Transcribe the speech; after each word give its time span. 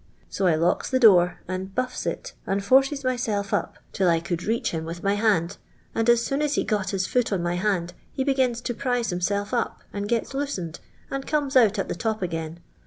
So 0.31 0.47
I 0.47 0.55
locki 0.55 0.89
the 0.89 0.99
doer, 0.99 1.37
and 1.47 1.75
buflfi 1.75 2.07
it, 2.07 2.33
and 2.47 2.65
forces 2.65 3.03
mjself 3.03 3.53
up 3.53 3.77
till 3.93 4.09
I 4.09 4.19
could 4.19 4.41
reach 4.41 4.71
hi:Q 4.71 4.83
with 4.87 5.03
my 5.03 5.13
hand, 5.13 5.57
and 5.93 6.09
as 6.09 6.23
soon 6.25 6.41
as 6.41 6.55
he 6.55 6.63
got 6.63 6.89
his 6.89 7.05
foot 7.05 7.31
on 7.31 7.43
my 7.43 7.53
hand 7.53 7.93
he 8.11 8.23
begins 8.23 8.61
to 8.61 8.73
prise 8.73 9.11
himself 9.11 9.53
up, 9.53 9.83
and 9.93 10.09
gets 10.09 10.33
looeened, 10.33 10.79
and 11.11 11.27
comes 11.27 11.55
out 11.55 11.77
at 11.77 11.87
the 11.87 11.93
top 11.93 12.23
again. 12.23 12.61